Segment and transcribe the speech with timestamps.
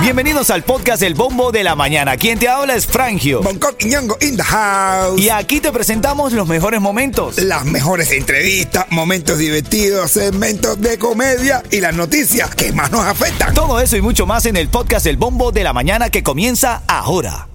[0.00, 2.16] Bienvenidos al podcast El Bombo de la Mañana.
[2.16, 3.42] Quien te habla es Frangio.
[3.42, 5.20] Bangkok y Ñongo in the house.
[5.20, 7.38] Y aquí te presentamos los mejores momentos.
[7.38, 13.52] Las mejores entrevistas, momentos divertidos, segmentos de comedia y las noticias que más nos afectan.
[13.52, 16.82] Todo eso y mucho más en el podcast El Bombo de la Mañana que comienza
[16.86, 17.48] ahora.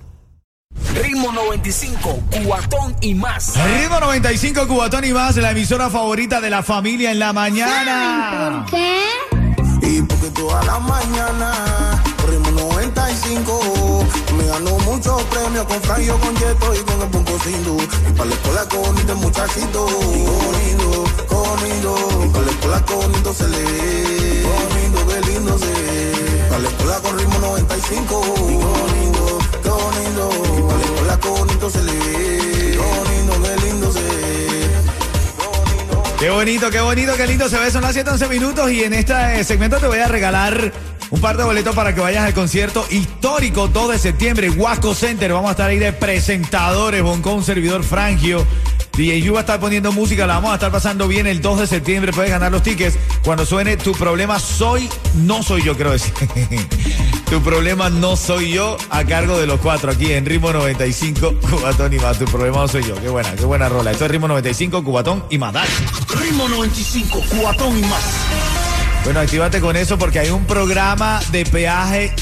[1.02, 3.54] Ritmo 95, Cubatón y más.
[3.80, 8.66] Ritmo 95, Cubatón y más, la emisora favorita de la familia en la mañana.
[8.66, 9.31] ¿Por qué?
[10.42, 14.04] Toda la mañana, ritmo 95,
[14.36, 17.78] me ganó muchos premios con Franjo, con Yeto y con el Punco Sindu.
[18.10, 22.26] Y para la escuela con el muchachito, bonito, bonito.
[22.26, 26.48] Y para la escuela con se lee, bonito, qué lindo se ve.
[26.50, 30.30] Para la escuela con ritmo 95, bonito, qué bonito.
[30.58, 32.51] Y para la escuela con se lee,
[36.22, 37.72] Qué bonito, qué bonito, qué lindo se ve.
[37.72, 40.72] Son las 7, 11 minutos y en este segmento te voy a regalar
[41.10, 45.34] un par de boletos para que vayas al concierto histórico 2 de septiembre, Huasco Center.
[45.34, 48.46] Vamos a estar ahí de presentadores, Bonco, un servidor Frangio.
[48.96, 51.62] DJ Yu va a estar poniendo música, la vamos a estar pasando bien el 2
[51.62, 52.14] de septiembre.
[52.14, 54.88] Puedes ganar los tickets cuando suene Tu problema soy,
[55.24, 56.14] no soy yo, creo decir.
[57.32, 61.94] tu problema no soy yo, a cargo de los cuatro aquí en Ritmo 95, Cubatón
[61.94, 62.20] y más.
[62.20, 62.94] Tu problema no soy yo.
[62.96, 63.92] Qué buena, qué buena rola.
[63.92, 65.54] Esto es Ritmo 95, Cubatón y más.
[65.54, 65.70] Dale.
[66.20, 68.04] Ritmo 95, Cubatón y más.
[69.06, 72.14] Bueno, actívate con eso porque hay un programa de peaje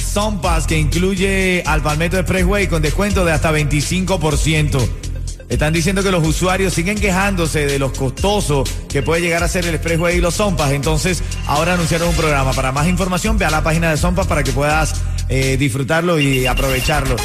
[0.43, 5.08] Pass que incluye al Palmetto Expressway con descuento de hasta 25%.
[5.49, 9.65] Están diciendo que los usuarios siguen quejándose de los costosos que puede llegar a ser
[9.65, 10.71] el Expressway y los Zompas.
[10.71, 12.53] Entonces, ahora anunciaron un programa.
[12.53, 16.45] Para más información, ve a la página de Zompas para que puedas eh, disfrutarlo y
[16.45, 17.15] aprovecharlo.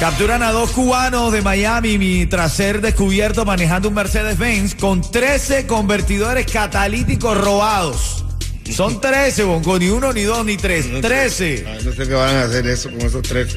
[0.00, 6.50] Capturan a dos cubanos de Miami tras ser descubiertos manejando un Mercedes-Benz con 13 convertidores
[6.50, 8.24] catalíticos robados.
[8.72, 10.86] Son 13, Bonco, ni uno, ni dos, ni tres.
[11.00, 11.64] 13.
[11.84, 13.56] No sé qué van a hacer eso con esos tres.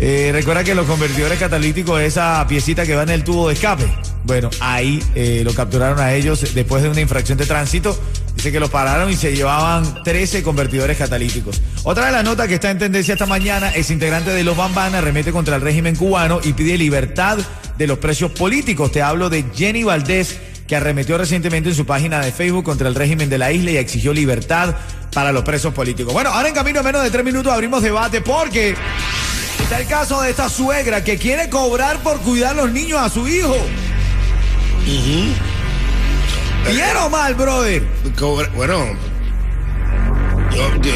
[0.00, 3.84] Eh, recuerda que los convertidores catalíticos, esa piecita que va en el tubo de escape.
[4.24, 7.98] Bueno, ahí eh, lo capturaron a ellos después de una infracción de tránsito.
[8.34, 11.60] Dice que los pararon y se llevaban 13 convertidores catalíticos.
[11.82, 15.00] Otra de las notas que está en tendencia esta mañana es integrante de los Bambana,
[15.00, 17.38] remete contra el régimen cubano y pide libertad
[17.76, 18.92] de los precios políticos.
[18.92, 22.94] Te hablo de Jenny Valdés, que arremetió recientemente en su página de Facebook contra el
[22.94, 24.74] régimen de la isla y exigió libertad
[25.12, 26.12] para los presos políticos.
[26.12, 28.74] Bueno, ahora en camino en menos de tres minutos abrimos debate porque
[29.72, 33.26] está el caso de esta suegra que quiere cobrar por cuidar los niños a su
[33.26, 33.56] hijo.
[36.70, 37.82] ¿Bien o mal, brother?
[38.18, 38.84] Cobra- bueno,
[40.54, 40.92] yo, yo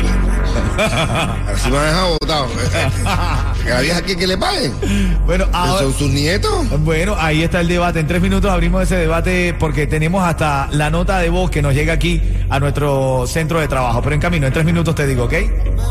[1.55, 2.47] así me ha dejado botado.
[3.65, 4.75] Que la vieja quiere que le paguen.
[5.25, 6.67] Bueno, ahora, Son sus nietos.
[6.81, 8.01] bueno, ahí está el debate.
[8.01, 11.73] En tres minutos abrimos ese debate porque tenemos hasta la nota de voz que nos
[11.73, 12.21] llega aquí
[12.51, 14.03] a nuestro centro de trabajo.
[14.03, 15.35] Pero en camino, en tres minutos te digo, ¿ok?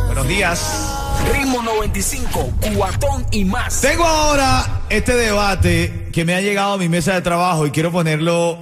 [0.06, 0.92] Buenos días.
[1.34, 3.82] Ritmo 95, Cubatón y más.
[3.82, 7.92] Tengo ahora este debate que me ha llegado a mi mesa de trabajo y quiero
[7.92, 8.58] ponerlo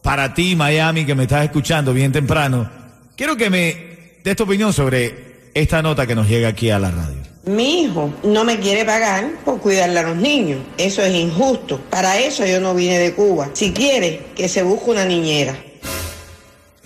[0.00, 2.70] para ti, Miami, que me estás escuchando bien temprano.
[3.16, 6.92] Quiero que me des tu opinión sobre esta nota que nos llega aquí a la
[6.92, 7.16] radio.
[7.46, 10.60] Mi hijo no me quiere pagar por cuidarle a los niños.
[10.76, 11.80] Eso es injusto.
[11.90, 13.50] Para eso yo no vine de Cuba.
[13.54, 15.56] Si quiere, que se busque una niñera.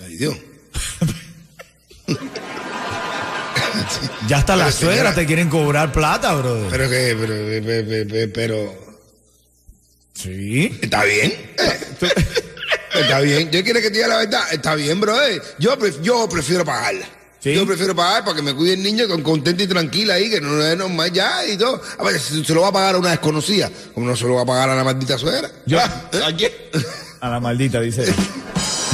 [0.02, 0.36] Ay, Dios.
[4.28, 6.68] Ya hasta las suegras te quieren cobrar plata, brother.
[6.70, 8.94] Pero que, pero, pero, pero, pero,
[10.14, 10.78] Sí.
[10.82, 11.34] está bien.
[12.94, 13.50] Está bien.
[13.50, 14.42] Yo quiero que te diga la verdad.
[14.52, 15.16] Está bien, bro.
[15.58, 17.06] Yo, pref- yo prefiero pagarla.
[17.40, 17.54] ¿Sí?
[17.54, 20.42] Yo prefiero pagar para que me cuide el niño con contento y tranquila ahí, que
[20.42, 21.80] no es normal ya y todo.
[21.98, 24.34] A ver, si se lo va a pagar a una desconocida, como no se lo
[24.34, 25.50] va a pagar a la maldita suegra.
[25.64, 25.80] Yo-
[26.26, 26.52] ¿A quién?
[27.20, 28.02] A la maldita, dice.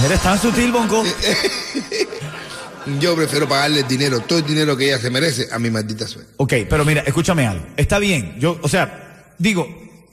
[0.06, 1.02] Eres tan sutil, Bonco.
[3.00, 6.06] Yo prefiero pagarle el dinero, todo el dinero que ella se merece a mi maldita
[6.06, 6.30] suegra.
[6.36, 7.64] Ok, pero mira, escúchame algo.
[7.76, 8.36] Está bien.
[8.38, 9.68] Yo, o sea, digo,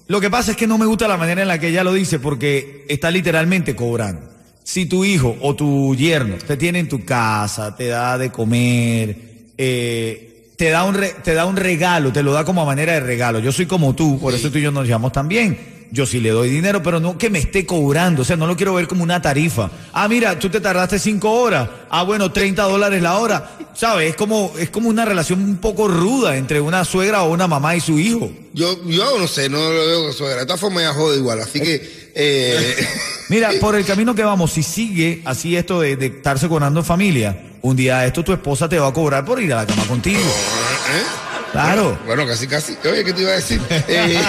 [0.07, 1.93] lo que pasa es que no me gusta la manera en la que ella lo
[1.93, 4.29] dice porque está literalmente cobrando.
[4.63, 9.17] Si tu hijo o tu yerno te tiene en tu casa, te da de comer,
[9.57, 12.93] eh, te da un re- te da un regalo, te lo da como a manera
[12.93, 13.39] de regalo.
[13.39, 15.74] Yo soy como tú, por eso tú y yo nos llamamos también.
[15.91, 18.23] Yo sí le doy dinero, pero no que me esté cobrando.
[18.23, 19.70] O sea, no lo quiero ver como una tarifa.
[19.93, 21.70] Ah, mira, tú te tardaste cinco horas.
[21.90, 23.52] Ah, bueno, 30 dólares la hora.
[23.73, 24.11] ¿Sabes?
[24.11, 27.76] Es como, es como una relación un poco ruda entre una suegra o una mamá
[27.76, 28.32] y su hijo.
[28.53, 30.40] Yo, yo no sé, no lo veo con suegra.
[30.40, 31.41] De todas formas, ella jode igual.
[31.41, 32.88] Así que, eh,
[33.29, 36.85] Mira, por el camino que vamos, si sigue así esto de, de estarse cobrando en
[36.85, 39.84] familia, un día esto tu esposa te va a cobrar por ir a la cama
[39.85, 40.20] contigo.
[40.20, 41.24] ¿eh?
[41.55, 41.97] Claro.
[42.05, 42.78] Bueno, casi, casi.
[42.84, 43.61] Oye, ¿qué te iba a decir?
[43.69, 44.19] Eh,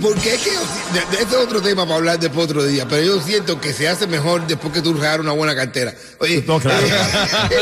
[0.00, 0.50] Porque es que
[1.20, 4.06] este es otro tema para hablar después otro día, pero yo siento que se hace
[4.06, 5.92] mejor después que tú regalas una buena cartera.
[6.20, 6.90] Oye, No, claro, eh,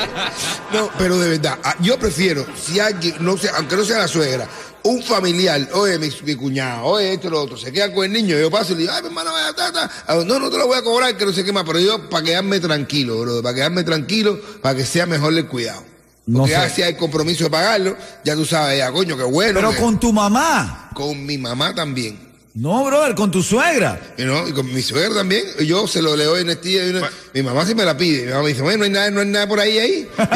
[0.73, 4.07] no, pero de verdad, ah, yo prefiero, si alguien, no sea, aunque no sea la
[4.07, 4.47] suegra,
[4.85, 8.39] un familiar, oye, mi, mi cuñado, oye, esto, lo otro, se queda con el niño,
[8.39, 9.91] yo paso y le digo, ay, mi hermano, vaya, ta, ta.
[10.07, 12.09] Ah, no, no te lo voy a cobrar, que no sé qué más, pero yo
[12.09, 15.96] para quedarme tranquilo, bro, para quedarme tranquilo, para que sea mejor el cuidado.
[16.27, 16.61] No Porque sé.
[16.61, 19.55] ya si hay compromiso de pagarlo, ya tú sabes, ya, coño, qué bueno.
[19.55, 20.91] Pero que- con tu mamá.
[20.95, 22.19] con mi mamá también.
[22.55, 24.01] No, brother, con tu suegra.
[24.17, 26.87] Y, no, y con mi suegra también, y yo se lo leo en este día.
[26.87, 28.25] y una- mi mamá sí me la pide.
[28.27, 30.09] Mi mamá me dice, bueno, no hay nada, no hay nada por ahí ahí.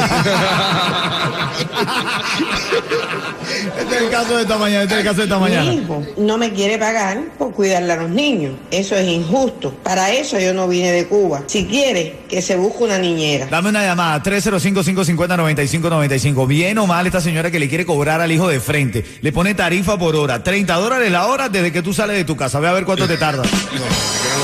[3.77, 5.73] Este es el caso de esta mañana, este es el caso de esta Mi mañana.
[5.73, 8.53] hijo no me quiere pagar por cuidarle a los niños.
[8.71, 9.73] Eso es injusto.
[9.83, 11.43] Para eso yo no vine de Cuba.
[11.47, 13.47] Si quiere, que se busque una niñera.
[13.47, 16.47] Dame una llamada, 305-550-9595.
[16.47, 19.05] Bien o mal esta señora que le quiere cobrar al hijo de frente.
[19.21, 22.35] Le pone tarifa por hora, 30 dólares la hora desde que tú sales de tu
[22.37, 22.59] casa.
[22.59, 23.43] Ve a ver cuánto te tarda.
[23.43, 23.65] No, que no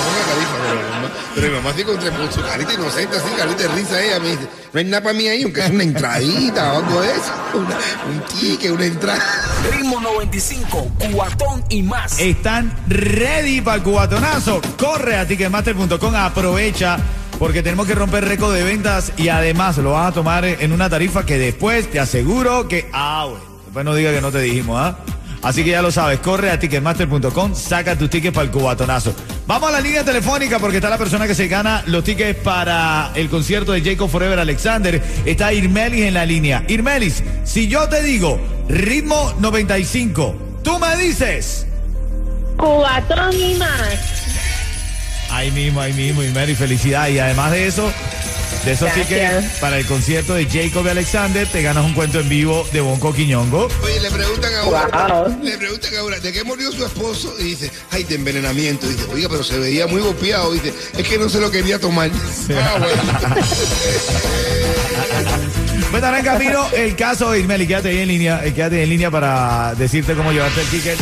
[0.03, 3.27] ponga tarifa, pero, mi mamá- pero mi mamá sí con, con su carita inocente, así,
[3.38, 5.83] carita de risa, ella me dice, no hay nada para mí ahí, aunque es una
[5.83, 7.77] entradita o algo de eso, una-
[8.09, 9.21] un ticket, una entrada.
[9.71, 12.19] Ritmo 95, cuatón y más.
[12.19, 14.61] Están ready para el cubatonazo.
[14.77, 16.97] Corre a ticketmaster.com, aprovecha
[17.39, 20.89] porque tenemos que romper récord de ventas y además lo vas a tomar en una
[20.89, 22.89] tarifa que después te aseguro que...
[22.94, 23.45] Ah, bueno.
[23.65, 24.97] Después no diga que no te dijimos, ¿ah?
[25.42, 29.13] Así que ya lo sabes, corre a ticketmaster.com, saca tus tickets para el cubatonazo.
[29.45, 33.12] Vamos a la línea telefónica porque está la persona que se gana los tickets para
[33.16, 35.01] el concierto de Jacob Forever Alexander.
[35.25, 36.63] Está Irmelis en la línea.
[36.68, 41.66] Irmelis, si yo te digo ritmo 95, tú me dices...
[42.57, 44.28] Cubatón y más.
[45.30, 47.07] Ahí mismo, ahí mismo, Mary, felicidad.
[47.10, 47.92] Y además de eso,
[48.65, 49.07] de esos Gracias.
[49.07, 52.81] tickets para el concierto de Jacob y Alexander, te ganas un cuento en vivo de
[52.81, 53.68] Bonco Quiñongo.
[53.83, 55.44] Oye, le preguntan a una, Wow.
[55.44, 57.33] le preguntan a una, ¿de qué murió su esposo?
[57.39, 58.88] Y dice, ay, de envenenamiento.
[58.88, 60.51] dice, oiga, pero se veía muy golpeado.
[60.51, 62.12] Dice, es que no se lo quería tomar.
[62.54, 63.04] Ah, bueno.
[65.89, 67.65] Pues estará en camino el caso de Ismeli.
[67.68, 70.98] Quédate ahí en línea, eh, quédate en línea para decirte cómo llevarte el ticket.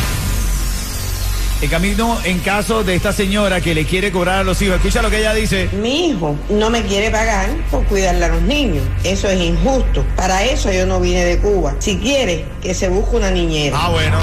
[1.62, 4.76] En camino en caso de esta señora que le quiere cobrar a los hijos.
[4.76, 5.70] Escucha lo que ella dice.
[5.80, 8.84] Mi hijo no me quiere pagar por cuidarle a los niños.
[9.04, 10.04] Eso es injusto.
[10.16, 11.74] Para eso yo no vine de Cuba.
[11.78, 13.78] Si quiere, que se busque una niñera.
[13.80, 14.18] Ah, bueno.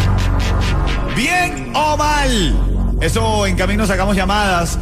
[1.15, 2.55] Bien o mal.
[3.01, 4.77] Eso en camino sacamos llamadas.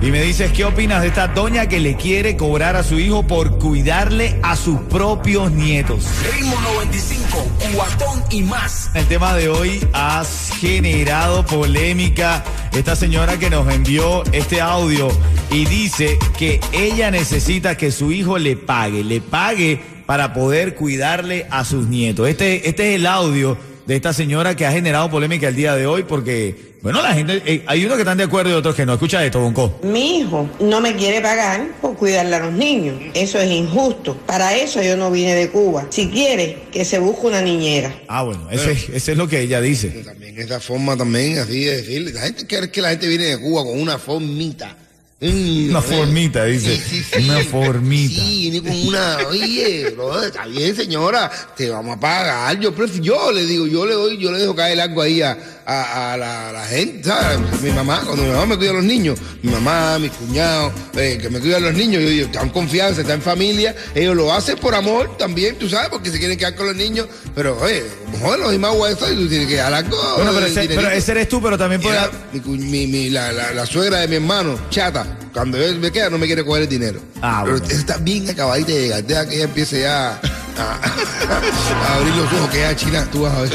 [0.00, 3.26] Y me dices, ¿qué opinas de esta doña que le quiere cobrar a su hijo
[3.26, 6.04] por cuidarle a sus propios nietos?
[6.32, 8.90] Ritmo 95, cuatón y más.
[8.94, 10.22] El tema de hoy ha
[10.60, 12.44] generado polémica.
[12.72, 15.08] Esta señora que nos envió este audio
[15.50, 21.46] y dice que ella necesita que su hijo le pague, le pague para poder cuidarle
[21.50, 22.28] a sus nietos.
[22.28, 23.56] Este, este es el audio
[23.86, 27.42] de esta señora que ha generado polémica el día de hoy porque, bueno, la gente,
[27.46, 28.94] eh, hay unos que están de acuerdo y otros que no.
[28.94, 29.78] Escucha esto, Bonco.
[29.82, 32.96] Mi hijo no me quiere pagar por cuidarle a los niños.
[33.14, 34.16] Eso es injusto.
[34.26, 35.86] Para eso yo no vine de Cuba.
[35.90, 37.94] Si quiere, que se busque una niñera.
[38.08, 39.88] Ah, bueno, ese, ese es lo que ella dice.
[40.04, 42.12] También esa forma también, así de decirle.
[42.12, 44.76] La gente cree que la gente viene de Cuba con una formita.
[45.18, 46.78] Una formita, dice.
[47.20, 48.20] Una formita.
[48.20, 52.60] Sí, ni con una, oye, bro, está bien, señora, te vamos a pagar.
[52.60, 55.38] Yo prefiero, yo le digo, yo le doy, yo le dejo caer algo ahí a,
[55.66, 57.38] a, a la, a la gente, ¿sabes?
[57.62, 61.18] Mi mamá, cuando mi mamá me cuida a los niños, mi mamá, mi cuñado, eh,
[61.20, 64.32] que me cuidan los niños, yo digo, están en confianza, están en familia, ellos lo
[64.32, 67.84] hacen por amor también, tú sabes, porque se quieren quedar con los niños, pero, oye,
[68.22, 69.96] joder, los demás eso, y tú tienes que dar algo.
[70.16, 71.98] Bueno, pero ese, pero eres tú, pero también puede...
[71.98, 75.90] Mira, mi mi- mi- la, la- la suegra de mi hermano, chata, cuando él me
[75.90, 77.00] queda no me quiere coger el dinero.
[77.20, 77.74] Ah, Pero bueno.
[77.74, 79.04] está bien acabadita de llegar.
[79.04, 80.18] Deja que ella empiece ya a,
[81.88, 83.50] a abrir los ojos, que ya china, tú vas a ver.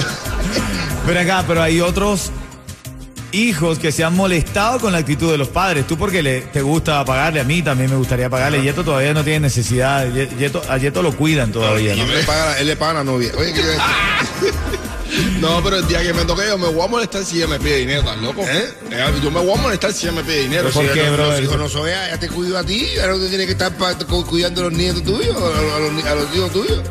[1.08, 2.32] Ven acá, pero hay otros
[3.32, 5.88] hijos que se han molestado con la actitud de los padres.
[5.88, 8.62] Tú porque le, te gusta pagarle, a mí también me gustaría pagarle.
[8.62, 10.08] Yeto todavía no tiene necesidad.
[10.14, 12.04] Ye- Yeto, a Yeto lo cuidan todavía, Y ¿no?
[12.06, 13.32] él le paga, él le paga a la novia.
[13.38, 13.62] Oye, ¿qué
[15.42, 17.60] No, pero el día que me toque yo me voy a molestar si ella me
[17.60, 18.44] pide dinero, ¿estás loco?
[18.44, 18.74] ¿Eh?
[18.92, 20.70] Eh, Yo me voy a molestar si ella me pide dinero.
[20.70, 21.38] ¿Por si qué, bro?
[21.40, 21.68] Hijos no
[22.12, 22.88] ya te cuido a ti.
[23.02, 23.74] Ahora tú tienes que estar
[24.26, 26.82] cuidando a los nietos tuyos, a, los, a los hijos tuyos.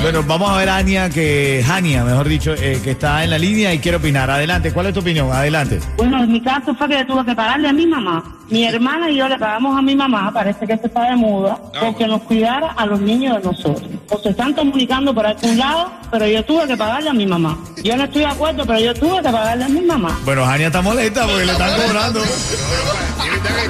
[0.00, 3.38] Bueno, vamos a ver a Ania, que, Jania, mejor dicho, eh, que está en la
[3.38, 4.30] línea y quiere opinar.
[4.30, 5.32] Adelante, ¿cuál es tu opinión?
[5.32, 5.80] Adelante.
[5.96, 8.22] Bueno, en mi caso fue que tuve que pagarle a mi mamá.
[8.48, 11.58] Mi hermana y yo le pagamos a mi mamá, parece que se está de muda,
[11.80, 13.90] porque nos cuidara a los niños de nosotros.
[14.08, 17.58] O se están comunicando por algún lado, pero yo tuve que pagarle a mi mamá.
[17.82, 20.16] Yo no estoy de acuerdo, pero yo tuve que pagarle a mi mamá.
[20.24, 22.20] Bueno, Jania está molesta porque le están cobrando.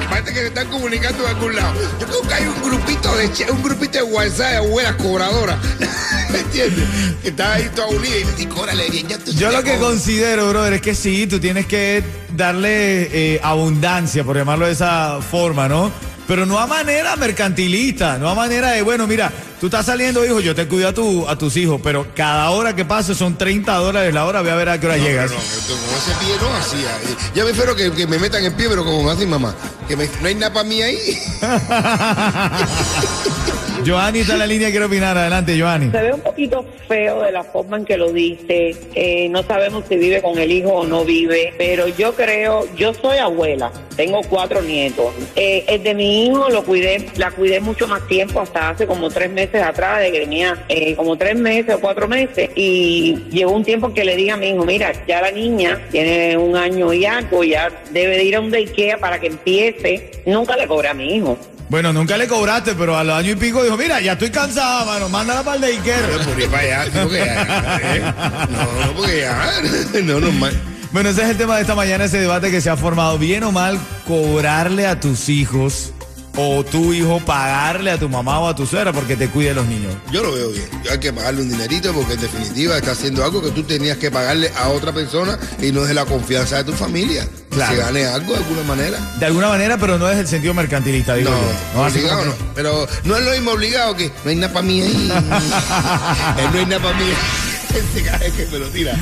[0.09, 1.73] Parece que se están comunicando de algún lado.
[1.99, 5.57] Yo creo que hay un grupito de che- un grupito de WhatsApp de abuelas cobradoras.
[6.29, 6.83] ¿Me entiendes?
[7.21, 9.71] Que está ahí toda unida y me dice, cóbrale bien, ya tú Yo lo que
[9.75, 9.79] cobras".
[9.91, 12.03] considero, brother, es que sí, tú tienes que
[12.35, 15.91] darle eh, abundancia, por llamarlo de esa forma, ¿no?
[16.27, 19.31] Pero no a manera mercantilista, no a manera de, bueno, mira,
[19.61, 22.75] tú estás saliendo, hijo, yo te cuido a, tu, a tus hijos, pero cada hora
[22.75, 25.31] que pase son 30 dólares la hora, voy a ver a qué hora No, llegas.
[25.31, 26.89] No, no, como ese pie no hacía.
[27.33, 29.55] Ya me espero que, que me metan el pie, pero como me hace mi mamá.
[29.87, 30.97] Que me- no hay nada para mí ahí.
[33.85, 35.17] Joanny está en la línea, quiero opinar.
[35.17, 35.91] Adelante, Joanny.
[35.91, 38.75] Se ve un poquito feo de la forma en que lo dice.
[38.95, 42.93] Eh, no sabemos si vive con el hijo o no vive, pero yo creo, yo
[42.93, 45.13] soy abuela, tengo cuatro nietos.
[45.35, 49.09] Eh, el de mi hijo lo cuidé, la cuidé mucho más tiempo, hasta hace como
[49.09, 53.51] tres meses atrás, de que tenía eh, como tres meses o cuatro meses, y llegó
[53.51, 56.93] un tiempo que le dije a mi hijo, mira, ya la niña tiene un año
[56.93, 60.11] y algo, ya debe de ir a un daycare para que empiece.
[60.25, 61.37] Nunca le cobré a mi hijo.
[61.69, 64.85] Bueno, nunca le cobraste, pero a los años y pico dijo, mira, ya estoy cansada,
[64.85, 66.17] mano, mándala para el daycare.
[66.17, 68.13] No, por ir para allá, porque ya, eh.
[68.49, 69.51] No, no, porque ya.
[70.03, 70.53] No, normal.
[70.91, 73.17] Bueno, ese es el tema de esta mañana, ese debate que se ha formado.
[73.17, 75.91] Bien o mal, cobrarle a tus hijos
[76.37, 79.65] o tu hijo pagarle a tu mamá o a tu suegra porque te cuide los
[79.65, 79.93] niños.
[80.11, 80.69] Yo lo veo bien.
[80.89, 84.11] Hay que pagarle un dinerito porque en definitiva está haciendo algo que tú tenías que
[84.11, 87.27] pagarle a otra persona y no es de la confianza de tu familia.
[87.49, 87.75] Claro.
[87.75, 88.99] Se gane algo de alguna manera.
[89.19, 91.81] De alguna manera, pero no es el sentido mercantilista, digo No, yo.
[91.81, 92.33] No, obligado no.
[92.53, 95.11] Pero no es lo mismo obligado que no hay nada para mí ahí.
[96.53, 97.05] No hay nada para mí.
[97.69, 98.93] Ese que me lo tira.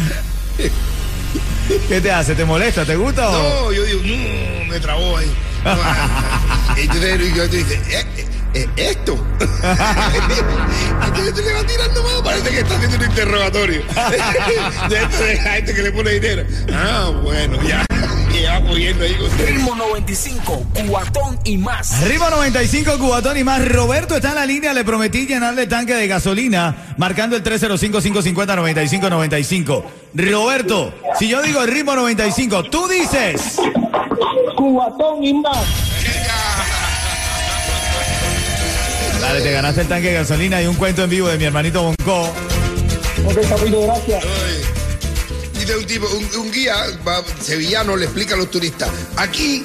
[1.89, 2.33] ¿Qué te hace?
[2.33, 2.85] ¿Te molesta?
[2.85, 3.33] ¿Te gusta o...?
[3.33, 5.31] No, yo digo, no, me trabó ahí.
[6.77, 9.17] Entonces yo te dice, "Eh, eh, eh, esto.
[11.05, 13.81] Entonces tú le vas tirando más, parece que está haciendo un interrogatorio.
[14.89, 16.43] De esto de la gente que le pone dinero.
[16.73, 17.83] Ah, bueno, ya.
[18.41, 21.93] Ya va cogiendo ahí con Ritmo 95, cuatón y más.
[22.03, 23.65] Arriba 95 Cubatón y más.
[23.65, 24.73] Roberto está en la línea.
[24.73, 29.83] Le prometí llenarle tanque de gasolina marcando el 305-550-9595.
[30.15, 33.55] Roberto, si yo digo el ritmo 95, tú dices.
[34.65, 35.57] Cubatón y más.
[39.21, 41.83] Dale, te ganaste el tanque de gasolina y un cuento en vivo de mi hermanito
[41.83, 42.23] Bonco.
[43.27, 44.23] Ok, papito, gracias.
[45.53, 46.73] Dice un tipo, un, un guía
[47.07, 48.89] va- sevillano le explica a los turistas.
[49.17, 49.63] Aquí,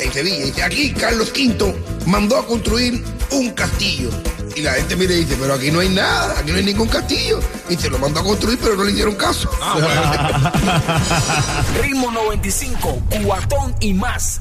[0.00, 1.74] en Sevilla, dice, aquí Carlos V
[2.06, 4.10] mandó a construir un castillo.
[4.56, 6.88] Y la gente mira y dice, pero aquí no hay nada, aquí no hay ningún
[6.88, 7.40] castillo.
[7.68, 9.50] Y se lo mandó a construir, pero no le hicieron caso.
[11.82, 14.40] Ritmo 95, cuatón y más.